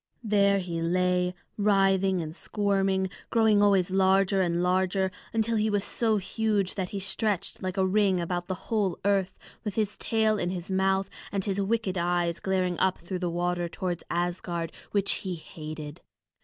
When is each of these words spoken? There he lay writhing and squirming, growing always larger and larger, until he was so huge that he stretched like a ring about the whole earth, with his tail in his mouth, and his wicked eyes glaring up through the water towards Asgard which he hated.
There 0.23 0.57
he 0.57 0.81
lay 0.81 1.35
writhing 1.59 2.23
and 2.23 2.35
squirming, 2.35 3.11
growing 3.29 3.61
always 3.61 3.91
larger 3.91 4.41
and 4.41 4.63
larger, 4.63 5.11
until 5.31 5.57
he 5.57 5.69
was 5.69 5.83
so 5.83 6.17
huge 6.17 6.73
that 6.73 6.89
he 6.89 6.99
stretched 6.99 7.61
like 7.61 7.77
a 7.77 7.85
ring 7.85 8.19
about 8.19 8.47
the 8.47 8.55
whole 8.73 8.97
earth, 9.05 9.37
with 9.63 9.75
his 9.75 9.95
tail 9.97 10.39
in 10.39 10.49
his 10.49 10.71
mouth, 10.71 11.07
and 11.31 11.45
his 11.45 11.61
wicked 11.61 11.99
eyes 11.99 12.39
glaring 12.39 12.79
up 12.79 12.97
through 12.97 13.19
the 13.19 13.29
water 13.29 13.69
towards 13.69 14.01
Asgard 14.09 14.71
which 14.89 15.11
he 15.21 15.35
hated. 15.35 16.01